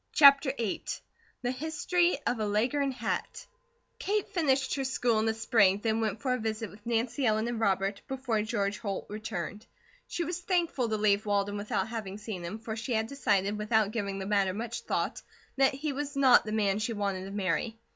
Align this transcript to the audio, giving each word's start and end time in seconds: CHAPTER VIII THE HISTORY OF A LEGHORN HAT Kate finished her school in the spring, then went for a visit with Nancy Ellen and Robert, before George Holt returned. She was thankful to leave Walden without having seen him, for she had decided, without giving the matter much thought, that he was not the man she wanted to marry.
CHAPTER 0.13 0.51
VIII 0.57 0.81
THE 1.43 1.51
HISTORY 1.51 2.17
OF 2.25 2.39
A 2.39 2.47
LEGHORN 2.47 2.91
HAT 2.91 3.45
Kate 3.99 4.27
finished 4.29 4.73
her 4.73 4.83
school 4.83 5.19
in 5.19 5.27
the 5.27 5.33
spring, 5.35 5.77
then 5.83 6.01
went 6.01 6.23
for 6.23 6.33
a 6.33 6.39
visit 6.39 6.71
with 6.71 6.83
Nancy 6.87 7.23
Ellen 7.23 7.47
and 7.47 7.59
Robert, 7.59 8.01
before 8.07 8.41
George 8.41 8.79
Holt 8.79 9.05
returned. 9.09 9.67
She 10.07 10.23
was 10.23 10.39
thankful 10.39 10.89
to 10.89 10.97
leave 10.97 11.27
Walden 11.27 11.55
without 11.55 11.87
having 11.89 12.17
seen 12.17 12.43
him, 12.43 12.57
for 12.57 12.75
she 12.75 12.93
had 12.93 13.05
decided, 13.05 13.59
without 13.59 13.91
giving 13.91 14.17
the 14.17 14.25
matter 14.25 14.55
much 14.55 14.81
thought, 14.81 15.21
that 15.57 15.75
he 15.75 15.93
was 15.93 16.15
not 16.15 16.45
the 16.45 16.51
man 16.51 16.79
she 16.79 16.93
wanted 16.93 17.25
to 17.25 17.31
marry. 17.31 17.77